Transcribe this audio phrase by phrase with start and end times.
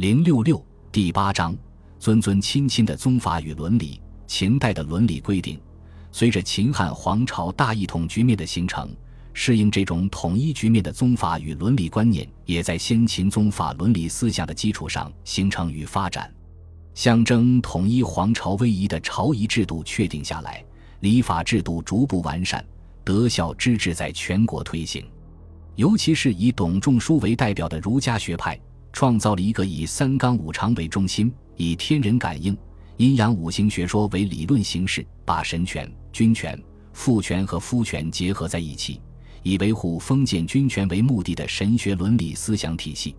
[0.00, 1.54] 零六六第八章，
[1.98, 4.00] 尊尊亲亲的宗法与伦理。
[4.26, 5.60] 秦代的伦理规定，
[6.10, 8.96] 随着秦汉皇朝大一统局面的形成，
[9.34, 16.32] 适应这种统一局面的宗法与伦理观念，也在先秦宗法伦理思想的基础上形成与发展。
[16.94, 20.64] 象征统一皇朝威仪的朝仪制度确定下来，
[21.00, 22.64] 礼法制度逐步完善，
[23.04, 25.04] 德孝之治在全国推行。
[25.76, 28.58] 尤其是以董仲舒为代表的儒家学派，
[28.92, 32.56] 创造了一个以三纲五常为中心，以天人感应、
[32.96, 36.60] 阴阳五行学说为理论形式，把神权、君权、
[36.92, 39.00] 父权和夫权结合在一起，
[39.42, 43.14] 以维护封建君权为目的的神学伦理思想体系。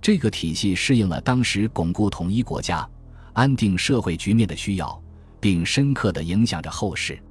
[0.00, 2.88] 这个体系适应了当时巩固统一国家。
[3.32, 5.02] 安定社会局面的需要，
[5.38, 7.22] 并深刻地影响着后世。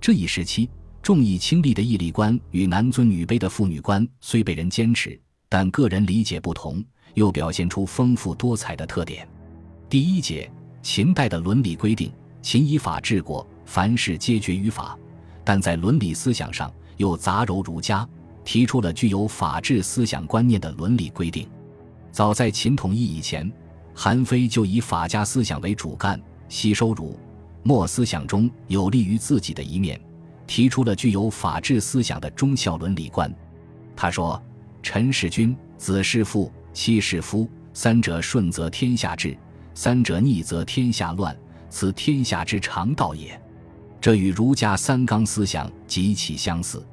[0.00, 0.68] 这一时期，
[1.00, 5.16] 重义轻利的义利观与男尊女卑的妇女观虽被人坚持，
[5.48, 6.82] 但个人理解不同，
[7.14, 9.26] 又表现出丰富多彩的特点。
[9.88, 10.50] 第一节，
[10.82, 14.98] 秦代的伦理规定：秦以法治国，凡事皆决于法，
[15.42, 18.06] 但在伦理思想上又杂糅儒家，
[18.44, 21.48] 提出了具有法治思想观念的伦理规定。
[22.12, 23.50] 早在秦统一以前。
[23.96, 27.16] 韩非就以法家思想为主干，吸收儒
[27.62, 30.00] 墨思想中有利于自己的一面，
[30.48, 33.32] 提出了具有法治思想的忠孝伦理观。
[33.94, 34.42] 他说
[34.82, 39.34] ：“臣是君，子是父，妻是夫，三者顺则天下治，
[39.72, 41.34] 三者逆则天下乱，
[41.70, 43.40] 此天下之常道也。”
[44.00, 46.86] 这与儒家三纲思想极其相似，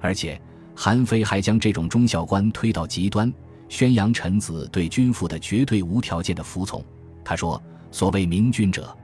[0.00, 0.40] 而且
[0.74, 3.30] 韩非还将这种忠孝观推到极端。
[3.68, 6.82] 宣扬臣子对君父的绝对无条件的服从。
[7.24, 8.96] 他说：“所谓明君者，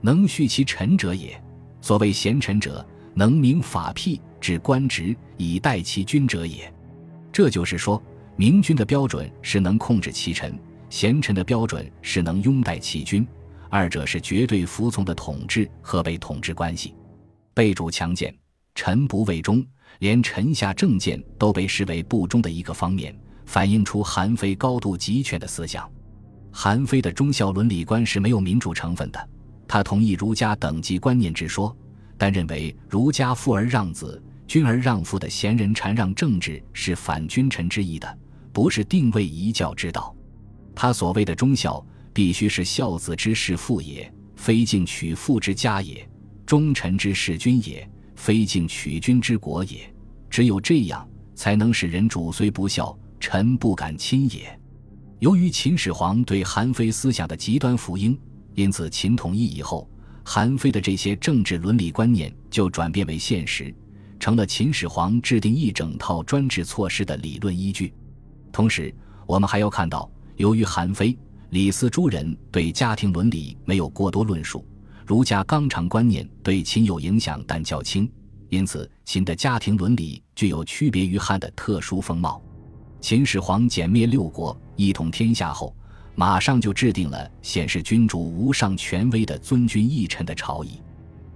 [0.00, 1.38] 能恤其臣者也；
[1.82, 6.72] 所谓贤臣者，能明法辟，治官职以待其君者也。”
[7.30, 8.02] 这就是说，
[8.38, 10.56] 明君的标准是能控制其臣，
[10.88, 13.26] 贤臣的标准是能拥戴其君，
[13.68, 16.94] 二者是绝对服从的统治和被统治关系。
[17.52, 18.32] 被主强谏，
[18.76, 19.66] 臣不为忠，
[19.98, 23.12] 连臣下政见都被视为不忠的一个方面。
[23.44, 25.90] 反映出韩非高度集权的思想。
[26.52, 29.28] 韩非的忠孝伦理观是没有民主成分的，
[29.66, 31.76] 他同意儒家等级观念之说，
[32.16, 38.18] 但认为儒家父而让子、君而让父的贤人禅让政治是反君臣之意的，
[38.58, 40.12] 不是定位一教之道。
[40.74, 41.80] 他所谓的忠孝，
[42.12, 46.04] 必须是孝子之事父也，非敬取父之家也；
[46.44, 49.88] 忠臣之事君也，非敬取君之国也。
[50.28, 52.98] 只有这样，才能使人主虽不孝。
[53.20, 54.60] 臣不敢亲也。
[55.20, 58.18] 由于秦始皇对韩非思想的极端福音，
[58.56, 59.88] 因此秦统一以后，
[60.24, 63.72] 韩非的这些政治伦理观念就转变为现实，
[64.18, 67.94] 成了秦始皇制定一整套专制措施的理论依据。
[68.58, 68.92] 同时，
[69.24, 71.16] 我们还要看到，由于韩非、
[71.50, 74.66] 李斯诸人对家庭伦理没有过多论述，
[75.06, 78.10] 儒家纲常观念对秦有影响但较轻，
[78.48, 82.42] 因此秦的家庭伦理具有区别于汉的特殊风貌。
[83.00, 85.72] 秦始皇歼灭六国，一统天下后，
[86.16, 90.82] 马上就制定了显示君主无上权威的尊君一臣的朝仪。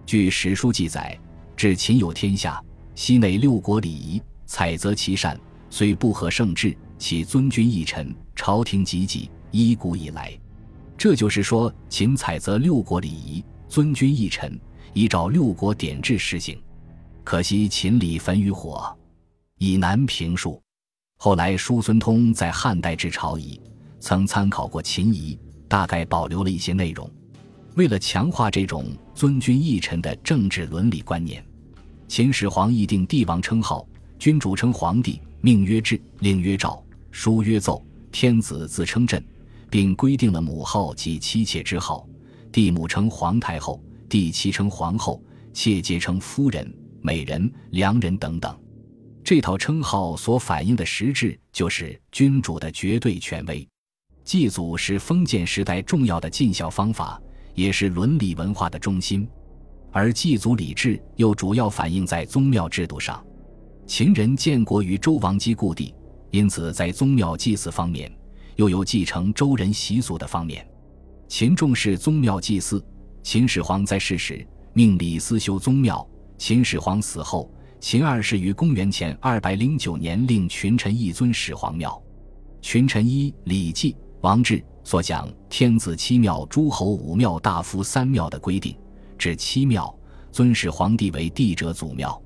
[0.05, 1.17] 据史书记载，
[1.57, 2.61] 至秦有天下，
[2.97, 5.39] 西内六国礼仪，采择其善，
[5.71, 10.39] 虽不合圣制，其尊君一臣，朝廷汲汲，一古以来。
[10.97, 14.57] 这就是说，秦采择六国礼仪，尊君一臣，
[14.95, 16.57] 依照六国典制施行。
[17.25, 18.97] 可惜秦礼焚于火，
[19.59, 20.63] 已难评述。
[21.19, 23.61] 后来，叔孙通在汉代制朝仪，
[23.99, 25.37] 曾参考过秦仪，
[25.67, 27.11] 大概保留了一些内容。
[27.75, 31.45] 为了强化这种尊君一臣的政治伦理观念，
[32.07, 33.85] 秦始皇议定帝王称号，
[34.21, 36.81] 君主称皇帝，命曰制，令曰诏，
[37.13, 39.23] 书曰奏，天子自称朕，
[39.71, 42.09] 并规定了母号及妻妾之号，
[42.51, 45.23] 帝母称皇太后，帝妻称皇后，
[45.53, 48.59] 妾皆称夫人、美人、良人等等。
[49.23, 53.69] 这套称号所反映的实质，就是君主的绝对权威。
[54.25, 57.21] 祭祖是封建时代重要的尽孝方法，
[57.55, 59.29] 也是伦理文化的中心。
[59.93, 63.23] 而祭祖礼制又主要反映在宗庙制度上。
[63.87, 65.95] 秦人建国于周王姬故地，
[66.33, 68.11] 因此在宗庙祭祀方面，
[68.57, 70.67] 又有继承周人习俗的方面。
[71.29, 72.85] 秦重视宗庙祭祀。
[73.23, 76.05] 秦始皇在世时命李斯修宗庙，
[76.37, 77.49] 秦始皇死后。
[77.79, 82.03] 秦二世于公元前二百零九年令群臣一尊始皇庙，
[82.61, 83.93] 群臣依《礼记·
[84.23, 88.75] 王制》所讲天子七庙、诸侯五庙、大夫三庙的规定，
[89.19, 89.95] 至七庙
[90.31, 92.21] 尊始皇帝为帝者祖庙。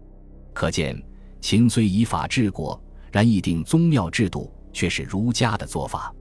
[0.52, 1.02] 可见
[1.40, 2.80] 秦虽以法治国，
[3.16, 6.14] 然议定宗庙制度却是儒家的做法。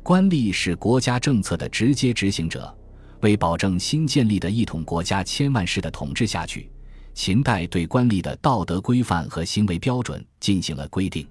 [0.00, 2.72] 官吏是国家政策的直接执行者，
[3.20, 6.70] 为保证新建立的一统国家千万世的统治下去，
[7.14, 11.26] 秦代对官吏的道德规范和行为标准进行了规定。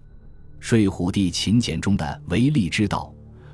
[0.60, 3.10] 睡虎地秦简中的为吏之道，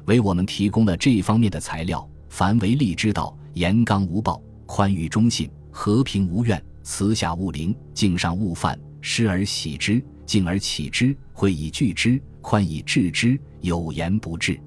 [0.05, 2.09] 为我们提供了这一方面的材料。
[2.27, 14.57] 凡为吏之道，严刚无暴，宽裕忠信，和平无怨，慈下勿凌，敬上勿犯，失而喜之，敬而启之，惠以拒之，宽以治之，有言不治。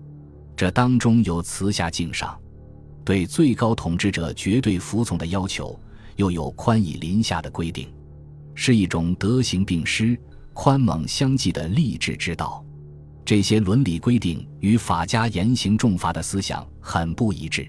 [0.54, 2.38] 这当中有慈下敬上，
[3.02, 5.80] 对最高统治者绝对服从的要求，
[6.16, 7.88] 又有宽以临下的规定，
[8.54, 10.20] 是一种德行并施、
[10.52, 12.62] 宽猛相济的励志之道。
[13.24, 17.66] 这些伦理规定与法家严刑重罚的思想很不一致，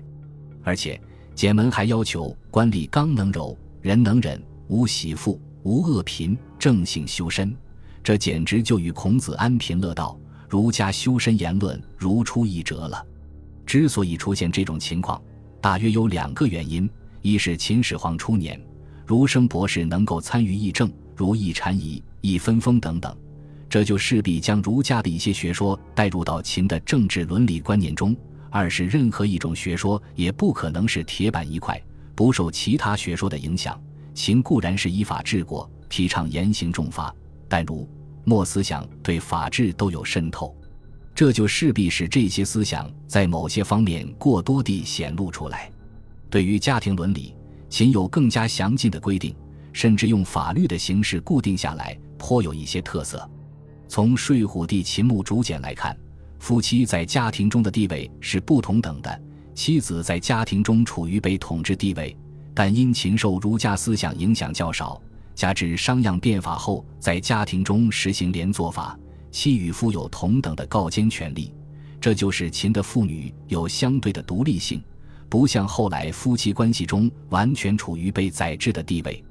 [0.66, 1.00] 而且
[1.34, 4.38] 简门还要求官吏刚能柔，人能忍，
[4.68, 7.56] 无喜富，无恶贫，正性修身。
[8.06, 10.16] 这简直就与孔子安贫乐道、
[10.48, 13.04] 儒家修身言论如出一辙了。
[13.66, 15.20] 之所以出现这种情况，
[15.60, 16.88] 大约有两个原因：
[17.24, 18.62] 一是秦始皇初年，
[19.08, 23.18] 儒生博士能够参与议政，如议禅仪、议分封等等。
[23.68, 28.16] 这就势必将儒家的一些学说带入到秦的政治伦理观念中。
[28.52, 31.82] 二是任何一种学说也不可能是铁板一块，
[32.14, 33.82] 不受其他学说的影响。
[34.14, 37.12] 秦固然是依法治国，提倡严刑重罚，
[37.48, 37.88] 但如
[38.24, 40.56] 墨思想对法治都有渗透，
[41.14, 45.72] 这就势必使这些思想在某些方面过多地显露出来。
[46.30, 47.34] 对于家庭伦理，
[47.70, 49.36] 秦有更加详尽的规定，
[49.72, 53.30] 甚至用法律的形式固定下来，颇有一些特色。
[53.88, 55.96] 从睡虎地秦墓竹简来看，
[56.40, 59.22] 夫妻在家庭中的地位是不同等的。
[59.54, 62.18] 妻子在家庭中处于被统治地位，
[62.54, 65.02] 但因禽受儒家思想影响较少，
[65.36, 68.98] 加之商鞅变法后在家庭中实行连坐法，
[69.32, 71.54] 妻与夫有同等的告监权利，
[72.00, 74.82] 这就是秦的妇女有相对的独立性，
[75.30, 79.24] 不像后来夫妻关系中完全处于被宰制的地位。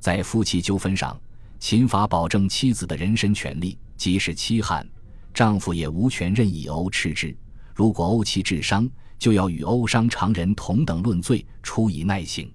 [0.00, 1.18] 在夫妻纠纷上，
[1.60, 3.78] 秦法保证妻子的人身权利。
[3.96, 4.84] 即使妻汉，
[5.32, 7.34] 丈夫也无权任意殴斥之。
[7.74, 8.90] 如果殴其致伤，
[9.20, 12.52] 就要与殴伤常人同等论罪，处以耐刑。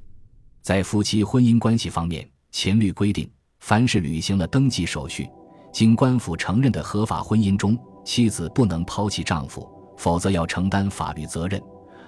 [0.62, 3.30] 在夫妻婚姻关系方面，秦律规定，
[3.60, 5.30] 凡是履行了登记手续、
[5.72, 9.68] 经官府承认的合法婚姻中，妻子不能抛弃丈夫，
[9.98, 11.60] 否则要承担法律责任；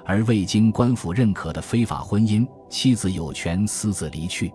[0.06, 4.52] 而未经官府认可的非法婚姻，妻子有权私自离去。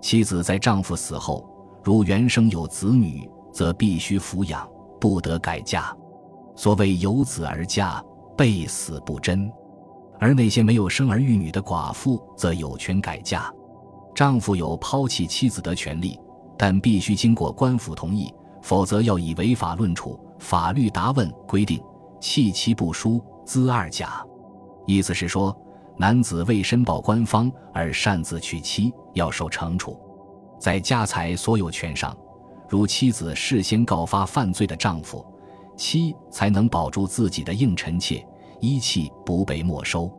[0.00, 1.48] 妻子在丈夫死后，
[1.82, 3.28] 如原生有子女。
[3.50, 4.68] 则必须抚养，
[5.00, 5.92] 不得改嫁。
[6.54, 8.00] 所谓有子而嫁，
[8.36, 9.50] 被死不贞；
[10.20, 13.52] 而那些没有生儿育女的寡妇，则有权改嫁。
[14.18, 16.18] 丈夫有抛弃妻子的权利，
[16.56, 20.18] 但必须经过官府同意，否则要以违法论处。
[20.40, 21.80] 法律答问规定，
[22.18, 24.20] 弃妻不书，资二甲。
[24.86, 25.56] 意思是说，
[25.96, 29.96] 男子未申报官方而擅自娶妻，要受惩处。
[30.58, 32.12] 在家财所有权上。
[32.68, 35.24] 如妻子事先告发犯罪的丈夫，
[35.76, 38.26] 妻才能保住自己的应臣妾，
[38.58, 40.12] 一妻不被没收。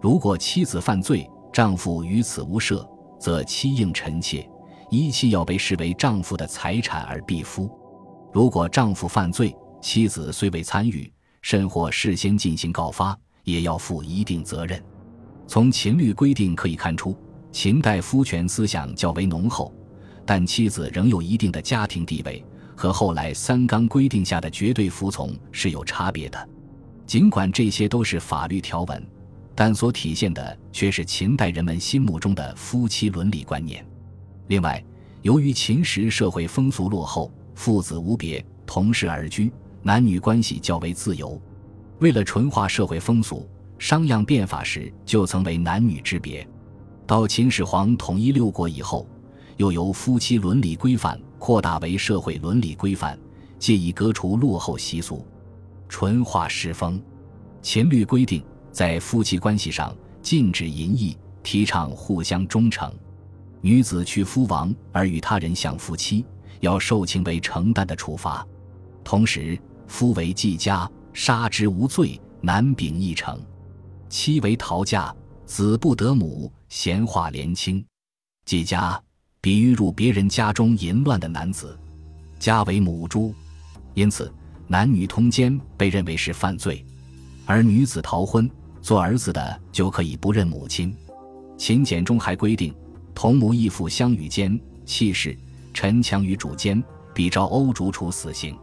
[0.00, 2.84] 如果妻子犯罪，丈夫于此无涉，
[3.18, 4.48] 则妻应臣妾，
[4.90, 7.70] 一妻要被视为丈夫的财产而必夫。
[8.32, 11.10] 如果丈夫犯罪，妻子虽未参与，
[11.42, 14.82] 甚或事先进行告发，也要负一定责任。
[15.46, 17.16] 从秦律规定可以看出，
[17.52, 19.72] 秦代夫权思想较为浓厚。
[20.24, 22.44] 但妻子仍有一定的家庭地位，
[22.76, 26.48] 和后来三纲规定下的绝对服从是有差别的。
[27.06, 29.06] 尽管这些都是法律条文，
[29.56, 33.84] 但所体现的却是秦代人们心目中的夫妻伦理观念。
[34.46, 34.80] 另外，
[35.22, 39.50] 由于秦时社会风俗落后，父子无别，同室而居，
[39.82, 41.40] 男女关系较为自由。
[41.98, 43.48] 为了纯化社会风俗，
[43.78, 46.46] 商鞅变法时就曾为男女之别。
[47.06, 49.04] 到秦始皇统一六国以后。
[49.58, 53.18] 又由夫妻伦理规范扩大为社会伦理规范，
[53.58, 55.26] 借以革除落后习俗，
[55.88, 57.00] 纯化世风。
[57.62, 58.44] 秦律规定，
[58.76, 62.92] 在夫妻关系上禁止淫逸，提倡互相忠诚。
[63.62, 66.26] 女子娶夫亡而与他人相夫妻，
[66.60, 68.46] 要受情为承担的处罚。
[69.02, 73.38] 同时，夫为继家，杀之无罪，男秉一成；
[74.10, 75.10] 妻为逃嫁，
[75.46, 77.82] 子不得母，闲话连亲。
[78.44, 79.02] 继家。
[79.40, 81.78] 比喻入别人家中淫乱的男子，
[82.38, 83.32] 家为母猪，
[83.94, 84.30] 因此
[84.66, 86.84] 男女通奸被认为是犯罪；
[87.46, 88.50] 而女子逃婚
[88.86, 90.96] 做儿子的就可以不认母亲。
[91.58, 92.72] 秦简中还规定，
[93.16, 95.36] 同母异父相与奸，弃室
[95.74, 96.80] 陈强与主奸，
[97.12, 98.56] 比照欧竹处死刑，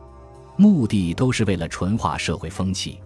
[0.55, 2.99] 目的都是为了纯化社会风气。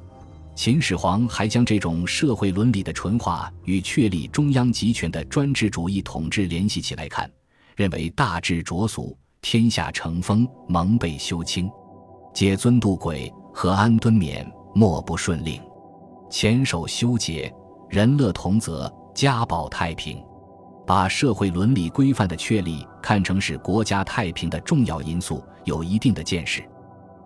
[0.54, 7.28] 秦始皇还将这种社会伦理的纯化与确立中央集权的专制主义统治联系起来看，
[7.76, 11.68] 认为大治浊俗，天下成风，蒙被修清，
[12.32, 15.60] 解尊度轨，和安敦勉，莫不顺令。
[16.30, 17.54] 前守修节，
[17.90, 20.22] 人乐同泽，家保太平。
[20.86, 26.64] 把社会伦理规范的确立看成是国家太平的重要因素，有一定的见识。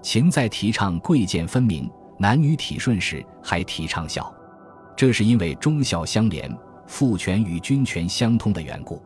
[0.02, 1.90] 秦在提倡贵贱分明。
[2.18, 4.32] 男女体顺时还提倡孝，
[4.96, 6.56] 这是因为忠孝相连、
[6.86, 9.02] 父权与君权相通的缘故。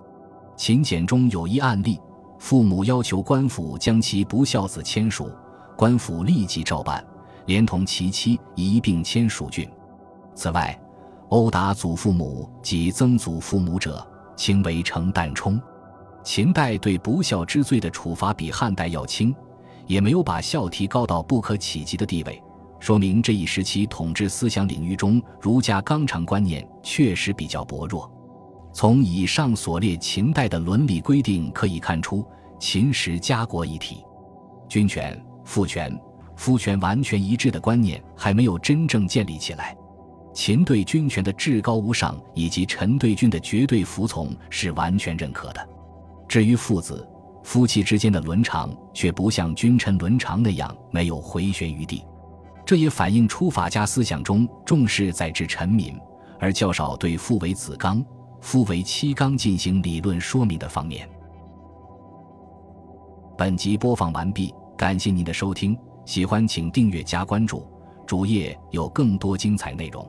[0.58, 1.98] 秦简中有一案例：
[2.40, 5.32] 父母要求官府将其不孝子迁蜀，
[5.78, 7.02] 官府立即照办，
[7.46, 9.66] 连同其妻一并迁蜀郡。
[10.36, 10.78] 此外，
[11.30, 15.60] 殴打祖父母及曾祖父母者，轻为成旦冲。
[16.24, 19.34] 秦代对不孝之罪的处罚比汉代要轻，
[19.88, 22.42] 也没有把孝提高到不可企及的地位。
[22.80, 28.12] 说明这一时期统治思想领域中，儒家纲常观念确实比较薄弱。
[28.74, 32.26] 从以上所列秦代的伦理规定可以看出，
[32.60, 34.04] 秦时家国一体，
[34.68, 35.98] 君权、父权、
[36.36, 39.76] 夫权完全一致的观念还没有真正建立起来。
[40.36, 45.70] 秦对君权的至高无上以及臣对君的绝对服从是完全认可的。
[46.28, 47.08] 至于父子、
[47.42, 52.04] 夫妻之间的伦常，却不像君臣伦常那样没有回旋余地。
[52.66, 55.98] 这也反映出法家思想中重视宰治臣民，
[56.38, 58.04] 而较少对父为子纲、
[58.42, 61.10] 夫为妻纲进行理论说明的方面。
[63.38, 67.66] 本集播放完毕，感谢您的收听，喜欢请订阅加关注，
[68.06, 70.06] 主页有更多精彩内容。